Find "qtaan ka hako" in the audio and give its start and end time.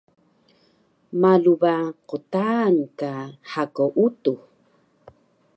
2.09-3.83